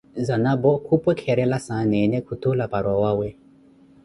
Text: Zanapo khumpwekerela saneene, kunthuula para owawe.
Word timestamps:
Zanapo 0.25 0.71
khumpwekerela 0.85 1.57
saneene, 1.67 2.17
kunthuula 2.25 2.65
para 2.71 2.89
owawe. 2.97 3.29